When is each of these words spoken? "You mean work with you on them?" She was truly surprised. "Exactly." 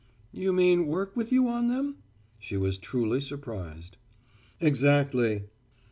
"You 0.31 0.51
mean 0.51 0.87
work 0.87 1.15
with 1.15 1.31
you 1.31 1.47
on 1.47 1.67
them?" 1.67 1.97
She 2.39 2.57
was 2.57 2.79
truly 2.79 3.21
surprised. 3.21 3.97
"Exactly." 4.59 5.43